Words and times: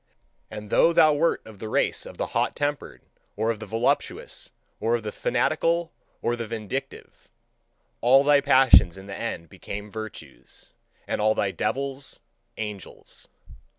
And 0.49 0.71
though 0.71 0.93
thou 0.93 1.13
wert 1.13 1.45
of 1.45 1.59
the 1.59 1.69
race 1.69 2.07
of 2.07 2.17
the 2.17 2.25
hot 2.33 2.55
tempered, 2.55 3.03
or 3.35 3.51
of 3.51 3.59
the 3.59 3.67
voluptuous, 3.67 4.49
or 4.79 4.95
of 4.95 5.03
the 5.03 5.11
fanatical, 5.11 5.93
or 6.23 6.35
the 6.35 6.47
vindictive; 6.47 7.29
All 8.01 8.23
thy 8.23 8.41
passions 8.41 8.97
in 8.97 9.05
the 9.05 9.15
end 9.15 9.47
became 9.47 9.91
virtues, 9.91 10.71
and 11.07 11.21
all 11.21 11.35
thy 11.35 11.51
devils 11.51 12.19
angels. 12.57 13.27